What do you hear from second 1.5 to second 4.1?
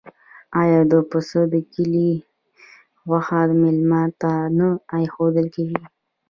د کلي غوښه میلمه